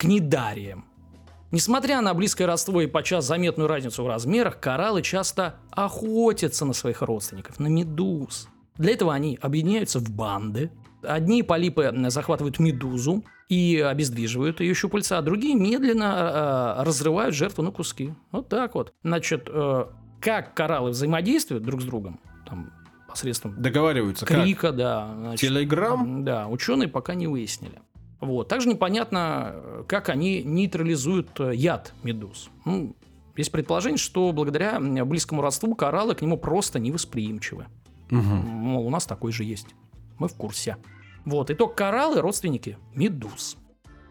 книдарием. 0.00 0.86
Несмотря 1.50 2.00
на 2.00 2.14
близкое 2.14 2.46
родство 2.46 2.80
и 2.80 2.86
подчас 2.86 3.26
заметную 3.26 3.68
разницу 3.68 4.02
в 4.02 4.08
размерах, 4.08 4.58
кораллы 4.58 5.02
часто 5.02 5.56
охотятся 5.70 6.64
на 6.64 6.72
своих 6.72 7.02
родственников, 7.02 7.60
на 7.60 7.66
медуз. 7.66 8.48
Для 8.78 8.92
этого 8.92 9.12
они 9.12 9.38
объединяются 9.42 9.98
в 9.98 10.10
банды. 10.10 10.70
Одни 11.02 11.42
полипы 11.42 11.92
захватывают 12.08 12.58
медузу 12.58 13.24
и 13.48 13.78
обездвиживают 13.78 14.60
ее 14.60 14.74
щупальца, 14.74 15.18
а 15.18 15.22
другие 15.22 15.54
медленно 15.54 16.78
э, 16.78 16.82
разрывают 16.84 17.34
жертву 17.34 17.62
на 17.62 17.70
куски. 17.70 18.14
Вот 18.32 18.48
так 18.48 18.74
вот. 18.74 18.94
Значит, 19.02 19.48
э, 19.52 19.84
как 20.20 20.54
кораллы 20.54 20.90
взаимодействуют 20.90 21.64
друг 21.64 21.82
с 21.82 21.84
другом, 21.84 22.20
там, 22.48 22.72
посредством 23.08 23.60
договариваются 23.60 24.24
крика, 24.24 24.68
как? 24.68 24.76
да. 24.76 25.14
Значит, 25.14 25.40
Телеграм? 25.40 26.24
Да, 26.24 26.48
ученые 26.48 26.88
пока 26.88 27.14
не 27.14 27.26
выяснили. 27.26 27.80
Вот. 28.20 28.48
Также 28.48 28.68
непонятно, 28.68 29.84
как 29.88 30.08
они 30.08 30.42
нейтрализуют 30.42 31.40
э, 31.40 31.54
яд 31.54 31.94
медуз. 32.02 32.50
Ну, 32.64 32.94
есть 33.36 33.50
предположение, 33.50 33.96
что 33.96 34.32
благодаря 34.32 34.78
близкому 34.80 35.40
родству 35.40 35.74
кораллы 35.74 36.14
к 36.14 36.20
нему 36.20 36.36
просто 36.36 36.78
невосприимчивы. 36.78 37.66
Угу. 38.10 38.18
Мол, 38.18 38.86
у 38.86 38.90
нас 38.90 39.06
такой 39.06 39.32
же 39.32 39.44
есть. 39.44 39.68
Мы 40.18 40.28
в 40.28 40.34
курсе. 40.34 40.76
Вот. 41.24 41.50
Итог 41.50 41.74
кораллы– 41.74 42.20
родственники 42.22 42.76
медуз. 42.94 43.56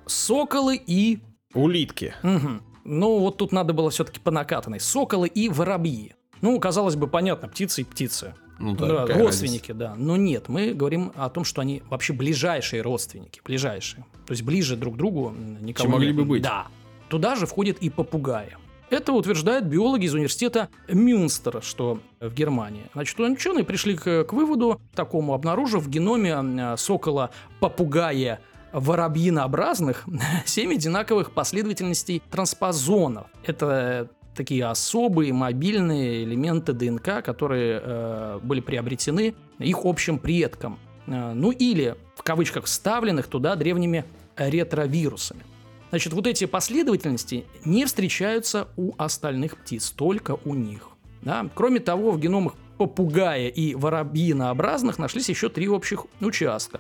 Соколы 0.06 0.82
и... 0.84 1.20
Улитки. 1.54 2.14
Угу. 2.24 2.50
Ну, 2.86 3.20
вот 3.20 3.38
тут 3.38 3.52
надо 3.52 3.74
было 3.74 3.92
все-таки 3.92 4.20
по 4.20 4.32
накатанной. 4.32 4.80
Соколы 4.80 5.28
и 5.28 5.50
воробьи. 5.50 6.16
Ну, 6.42 6.60
казалось 6.60 6.96
бы, 6.96 7.08
понятно, 7.08 7.48
птицы 7.48 7.82
и 7.82 7.84
птицы. 7.84 8.34
Ну, 8.60 8.76
да, 8.76 9.06
да 9.06 9.18
родственники, 9.18 9.72
разница? 9.72 9.74
да. 9.74 9.96
Но 9.96 10.18
нет, 10.18 10.50
мы 10.50 10.74
говорим 10.74 11.12
о 11.16 11.30
том, 11.30 11.44
что 11.44 11.62
они 11.62 11.82
вообще 11.90 12.14
ближайшие 12.14 12.82
родственники, 12.82 13.42
ближайшие. 13.44 14.06
То 14.26 14.32
есть 14.32 14.44
ближе 14.44 14.76
друг 14.76 14.96
к 14.96 14.98
другу 14.98 15.34
никого 15.62 15.86
Чем 15.86 15.92
могли 15.92 16.12
бы 16.12 16.26
быть. 16.26 16.44
Да. 16.44 16.68
Туда 17.10 17.36
же 17.36 17.46
входят 17.46 17.78
и 17.80 17.90
попугаи. 17.90 18.58
Это 18.90 19.14
утверждают 19.14 19.66
биологи 19.66 20.06
из 20.06 20.14
университета 20.14 20.70
Мюнстера, 20.88 21.62
что 21.62 22.00
в 22.20 22.34
Германии. 22.34 22.84
Значит, 22.94 23.20
ученые 23.20 23.64
пришли 23.64 23.96
к, 23.96 24.24
к 24.24 24.34
выводу 24.34 24.82
такому, 24.96 25.34
обнаружив 25.34 25.84
в 25.84 25.90
геноме 25.90 26.36
э, 26.36 26.78
сокола 26.78 27.30
попугая 27.60 28.40
воробьинообразных 28.72 30.06
семь 30.46 30.74
одинаковых 30.74 31.32
последовательностей 31.32 32.22
транспозонов. 32.32 33.28
Это 33.44 34.10
такие 34.40 34.64
особые 34.64 35.34
мобильные 35.34 36.24
элементы 36.24 36.72
ДНК, 36.72 37.22
которые 37.22 37.82
э, 37.84 38.40
были 38.42 38.62
приобретены 38.62 39.36
их 39.58 39.80
общим 39.84 40.18
предком. 40.18 40.80
Э, 41.08 41.34
ну 41.34 41.52
или, 41.52 41.98
в 42.16 42.24
кавычках, 42.24 42.64
вставленных 42.64 43.28
туда 43.28 43.58
древними 43.58 44.06
ретровирусами. 44.38 45.44
Значит, 45.90 46.14
вот 46.14 46.26
эти 46.26 46.46
последовательности 46.46 47.44
не 47.66 47.86
встречаются 47.86 48.70
у 48.78 48.94
остальных 48.98 49.58
птиц, 49.58 49.92
только 49.92 50.38
у 50.46 50.56
них. 50.56 50.88
Да? 51.22 51.50
Кроме 51.54 51.82
того, 51.82 52.12
в 52.12 52.20
геномах 52.22 52.54
попугая 52.78 53.50
и 53.50 53.76
воробьинообразных 53.76 55.00
нашлись 55.00 55.28
еще 55.28 55.50
три 55.50 55.68
общих 55.68 56.06
участка, 56.22 56.80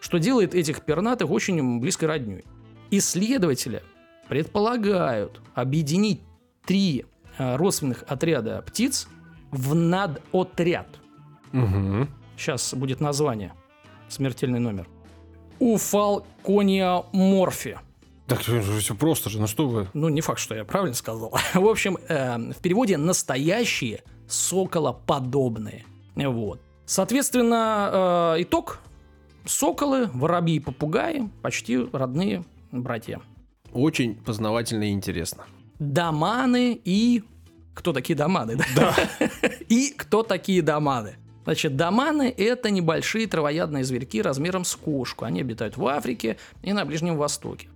что 0.00 0.18
делает 0.18 0.54
этих 0.54 0.82
пернатых 0.82 1.28
очень 1.28 1.80
близкой 1.80 2.04
родней. 2.04 2.44
Исследователи 2.92 3.82
предполагают 4.28 5.40
объединить 5.56 6.20
три 6.64 7.06
э, 7.38 7.56
родственных 7.56 8.04
отряда 8.06 8.62
птиц 8.62 9.08
в 9.50 9.74
надотряд. 9.74 10.88
Угу. 11.52 12.08
Сейчас 12.36 12.74
будет 12.74 13.00
название. 13.00 13.52
Смертельный 14.08 14.60
номер. 14.60 14.88
Уфалкония 15.58 17.04
морфи. 17.12 17.78
Так 18.26 18.40
все 18.40 18.94
просто 18.94 19.28
же, 19.28 19.40
ну 19.40 19.46
что 19.46 19.68
вы? 19.68 19.88
Ну, 19.92 20.08
не 20.08 20.20
факт, 20.20 20.38
что 20.38 20.54
я 20.54 20.64
правильно 20.64 20.94
сказал. 20.94 21.36
В 21.54 21.66
общем, 21.66 21.98
э, 22.08 22.38
в 22.38 22.58
переводе 22.58 22.96
настоящие 22.96 24.02
соколоподобные. 24.28 25.84
Вот. 26.14 26.60
Соответственно, 26.86 28.34
э, 28.36 28.42
итог. 28.42 28.78
Соколы, 29.46 30.06
воробьи 30.12 30.56
и 30.56 30.60
попугаи 30.60 31.28
почти 31.42 31.78
родные 31.92 32.44
братья. 32.70 33.20
Очень 33.72 34.14
познавательно 34.14 34.84
и 34.84 34.92
интересно. 34.92 35.44
Доманы 35.80 36.78
и... 36.84 37.24
Кто 37.74 37.94
такие 37.94 38.14
доманы? 38.14 38.58
Да. 38.76 38.94
И 39.68 39.94
кто 39.96 40.22
такие 40.22 40.60
доманы? 40.60 41.16
Значит, 41.44 41.76
доманы– 41.76 42.32
это 42.36 42.70
небольшие 42.70 43.26
травоядные 43.26 43.82
зверьки 43.84 44.20
размером 44.20 44.64
с 44.64 44.76
кошку. 44.76 45.24
Они 45.24 45.40
обитают 45.40 45.78
в 45.78 45.86
Африке 45.86 46.36
и 46.62 46.74
на 46.74 46.84
Ближнем 46.84 47.16
Востоке. 47.16 47.68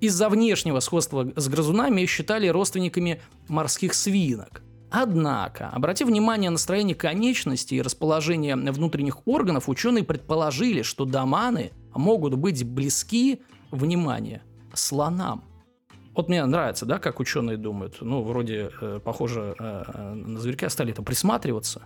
Из-за 0.00 0.28
внешнего 0.28 0.80
сходства 0.80 1.32
с 1.36 1.48
грызунами 1.48 2.00
их 2.00 2.10
считали 2.10 2.48
родственниками 2.48 3.22
морских 3.46 3.94
свинок. 3.94 4.62
Однако, 4.90 5.68
обратив 5.68 6.08
внимание 6.08 6.50
на 6.50 6.58
строение 6.58 6.96
конечностей 6.96 7.76
и 7.76 7.82
расположение 7.82 8.56
внутренних 8.56 9.26
органов, 9.26 9.68
ученые 9.68 10.02
предположили, 10.02 10.82
что 10.82 11.04
доманы 11.04 11.70
могут 11.94 12.34
быть 12.34 12.64
близки, 12.64 13.40
внимание, 13.70 14.42
слонам. 14.74 15.44
Вот 16.16 16.30
мне 16.30 16.42
нравится, 16.46 16.86
да, 16.86 16.98
как 16.98 17.20
ученые 17.20 17.58
думают. 17.58 17.98
Ну, 18.00 18.22
вроде, 18.22 18.70
э, 18.80 19.00
похоже, 19.04 19.54
э, 19.58 19.82
э 19.86 20.14
на 20.14 20.40
зверька 20.40 20.70
стали 20.70 20.92
там 20.92 21.04
присматриваться 21.04 21.82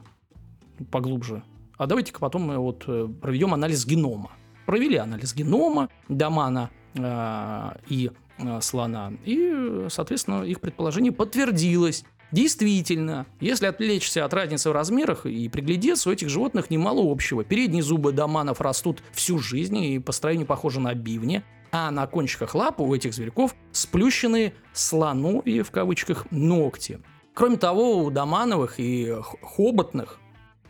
поглубже. 0.93 1.43
А 1.77 1.87
давайте-ка 1.87 2.21
потом 2.21 2.43
мы 2.43 2.59
вот 2.59 2.85
э, 2.87 3.09
проведем 3.21 3.53
анализ 3.55 3.85
генома. 3.85 4.31
Провели 4.67 4.99
анализ 4.99 5.35
генома 5.35 5.89
домана 6.09 6.71
э, 6.95 7.71
и 7.89 8.13
э, 8.39 8.61
слона, 8.61 9.13
и, 9.25 9.87
соответственно, 9.89 10.45
их 10.45 10.61
предположение 10.61 11.11
подтвердилось. 11.11 12.05
Действительно, 12.31 13.27
если 13.41 13.67
отвлечься 13.67 14.25
от 14.25 14.33
разницы 14.33 14.71
в 14.71 14.73
размерах 14.73 15.27
и 15.27 15.49
приглядеться, 15.49 16.09
у 16.09 16.13
этих 16.13 16.29
животных 16.29 16.71
немало 16.71 17.11
общего. 17.11 17.43
Передние 17.43 17.83
зубы 17.83 18.13
доманов 18.13 18.61
растут 18.61 19.03
всю 19.11 19.41
жизнь 19.41 19.77
и 19.79 19.99
по 19.99 20.13
строению 20.13 20.47
похожи 20.47 20.79
на 20.79 20.95
бивни, 20.95 21.43
а 21.73 21.91
на 21.91 22.07
кончиках 22.07 22.55
лап 22.55 22.81
у 22.81 22.95
этих 22.95 23.15
зверьков 23.15 23.55
сплющенные 23.73 24.55
слоновьи, 24.73 25.63
в 25.63 25.71
кавычках, 25.71 26.27
ногти. 26.31 27.01
Кроме 27.35 27.57
того, 27.57 27.99
у 27.99 28.11
домановых 28.11 28.79
и 28.79 29.15
хоботных 29.43 30.19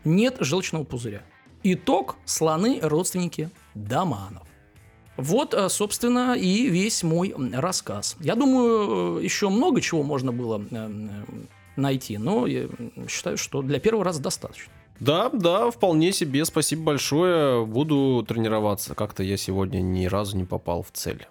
нет 0.03 0.37
желчного 0.39 0.83
пузыря. 0.83 1.23
Итог– 1.63 2.15
слоны– 2.25 2.79
родственники 2.81 3.49
доманов. 3.75 4.47
Вот, 5.17 5.53
э, 5.53 5.69
собственно, 5.69 6.35
и 6.35 6.67
весь 6.67 7.03
мой 7.03 7.35
рассказ. 7.53 8.15
Я 8.19 8.35
думаю, 8.35 9.19
э, 9.19 9.23
еще 9.23 9.49
много 9.49 9.81
чего 9.81 10.01
можно 10.01 10.31
было 10.31 10.63
э, 10.71 10.89
найти, 11.75 12.17
но 12.17 12.47
я 12.47 12.67
считаю, 13.07 13.37
что 13.37 13.61
для 13.61 13.79
первого 13.79 14.03
раза 14.03 14.21
достаточно. 14.21 14.73
Да, 15.01 15.29
да, 15.33 15.71
вполне 15.71 16.13
себе. 16.13 16.45
Спасибо 16.45 16.83
большое. 16.83 17.65
Буду 17.65 18.23
тренироваться. 18.27 18.93
Как-то 18.93 19.23
я 19.23 19.35
сегодня 19.35 19.79
ни 19.81 20.05
разу 20.05 20.37
не 20.37 20.43
попал 20.43 20.83
в 20.83 20.91
цель. 20.91 21.27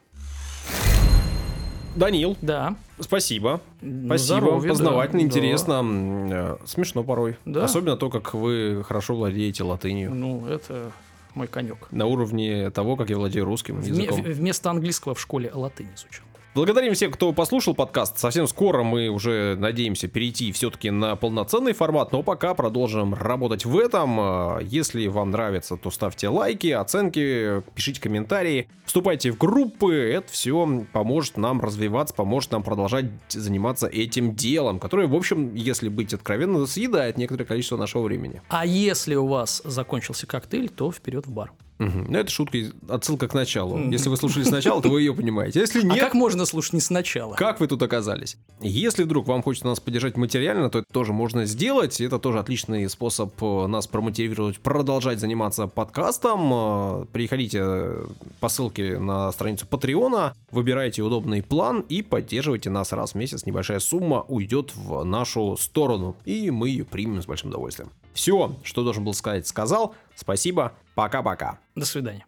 Данил. 1.95 2.37
Да. 2.43 2.75
Спасибо. 2.99 3.61
Спасибо. 3.79 4.19
Здоровье, 4.19 4.71
Познавательно, 4.71 5.23
да, 5.23 5.27
интересно. 5.27 6.29
Да. 6.29 6.59
Смешно 6.67 7.05
порой. 7.05 7.37
Да. 7.45 7.65
Особенно 7.65 7.97
то, 7.97 8.11
как 8.11 8.35
вы 8.35 8.83
хорошо 8.85 9.15
владеете 9.15 9.63
латынью. 9.63 10.13
Ну, 10.13 10.47
это 10.49 10.91
мой 11.35 11.47
конек. 11.47 11.87
На 11.93 12.07
уровне 12.07 12.71
того, 12.71 12.97
как 12.97 13.09
я 13.09 13.17
владею 13.17 13.45
русским 13.45 13.81
языком. 13.81 14.21
Вместо 14.21 14.71
английского 14.71 15.15
в 15.15 15.21
школе 15.21 15.49
латынь 15.55 15.89
изучал. 15.95 16.27
Благодарим 16.53 16.95
всех, 16.95 17.13
кто 17.13 17.33
послушал 17.33 17.77
подкаст. 17.77 18.19
Совсем 18.19 18.49
скоро 18.49 18.83
мы 18.83 19.09
уже 19.09 19.55
надеемся 19.57 20.09
перейти 20.09 20.51
все-таки 20.51 20.91
на 20.91 21.15
полноценный 21.15 21.75
формат, 21.75 22.11
но 22.11 22.25
пока 22.25 22.55
продолжим 22.55 23.15
работать 23.15 23.65
в 23.65 23.79
этом. 23.79 24.19
А, 24.19 24.59
если 24.59 25.07
вам 25.07 25.31
нравится, 25.31 25.77
то 25.77 25.93
ставьте 25.93 26.27
лайки, 26.29 26.67
оценки, 26.67 27.63
пишите 27.77 28.01
комментарии, 28.01 28.69
вступайте 28.85 29.31
в 29.31 29.39
группы. 29.39 29.95
Это 29.95 30.33
все 30.33 30.85
поможет 30.93 31.37
нам 31.37 31.61
развиваться, 31.61 32.15
поможет 32.15 32.51
нам 32.51 32.65
продолжать 32.65 33.07
заниматься 33.29 33.87
этим 33.87 34.35
делом, 34.35 34.81
которое, 34.81 35.07
в 35.07 35.15
общем, 35.15 35.55
если 35.55 35.89
быть 35.89 36.13
откровенно, 36.13 36.67
съедает 36.67 37.17
некоторое 37.17 37.45
количество 37.45 37.77
нашего 37.77 38.03
времени. 38.03 38.43
А 38.49 38.67
если 38.67 39.15
у 39.15 39.29
вас 39.29 39.63
закончился 39.65 40.27
коктейль, 40.27 40.69
то 40.69 40.91
вперед 40.91 41.29
в 41.29 41.33
бар. 41.33 41.53
Угу. 41.81 42.07
Ну, 42.09 42.19
это 42.19 42.31
шутка, 42.31 42.59
отсылка 42.89 43.27
к 43.27 43.33
началу. 43.33 43.79
Если 43.91 44.11
вы 44.11 44.19
слушали 44.19 44.45
сначала, 44.45 44.83
то 44.83 44.91
вы 44.91 45.01
ее 45.01 45.15
понимаете. 45.15 45.61
Если 45.61 45.83
нет... 45.83 45.97
А 45.97 46.01
как 46.01 46.15
можно 46.15 46.45
слушать 46.45 46.75
не 46.75 46.81
сначала? 46.81 47.35
Как 47.35 47.59
вы 47.59 47.69
тут 47.69 47.83
оказались? 47.83 48.37
Если 48.61 49.03
вдруг 49.05 49.27
вам 49.27 49.43
хочется 49.43 49.67
нас 49.67 49.81
поддержать 49.81 50.19
материально, 50.19 50.69
то 50.69 50.81
это 50.81 50.93
тоже 50.93 51.15
можно 51.15 51.47
сделать. 51.47 51.99
Это 52.01 52.19
тоже 52.19 52.39
отличный 52.39 52.89
способ 52.91 53.33
э, 53.43 53.67
нас 53.67 53.87
промотивировать, 53.87 54.61
продолжать 54.61 55.21
заниматься 55.21 55.67
подкастом. 55.69 56.51
Э, 56.53 57.07
Переходите 57.15 57.93
по 58.41 58.51
ссылке 58.51 58.99
на 58.99 59.33
страницу 59.33 59.67
Патреона, 59.67 60.35
выбирайте 60.51 61.01
удобный 61.01 61.43
план 61.43 61.81
и 61.89 62.03
поддерживайте 62.03 62.69
нас 62.69 62.93
раз 62.93 63.13
в 63.13 63.15
месяц. 63.15 63.47
Небольшая 63.47 63.79
сумма 63.79 64.23
уйдет 64.29 64.75
в 64.75 65.03
нашу 65.05 65.57
сторону, 65.57 66.15
и 66.27 66.51
мы 66.51 66.69
ее 66.69 66.85
примем 66.85 67.23
с 67.23 67.27
большим 67.27 67.49
удовольствием. 67.49 67.91
Все, 68.13 68.57
что 68.65 68.83
должен 68.83 69.05
был 69.05 69.15
сказать, 69.15 69.47
сказал. 69.47 69.95
Спасибо. 70.21 70.73
Пока-пока. 70.95 71.59
До 71.75 71.87
свидания. 71.87 72.27